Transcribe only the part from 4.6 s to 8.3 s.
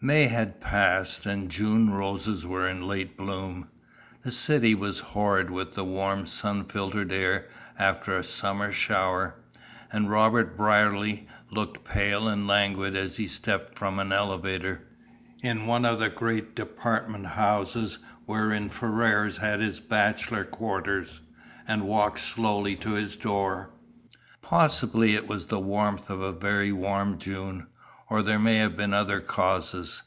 was horrid with the warm sun filtered air after a